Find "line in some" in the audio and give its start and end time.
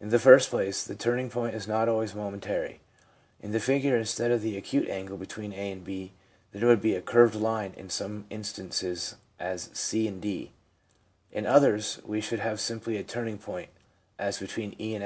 7.34-8.24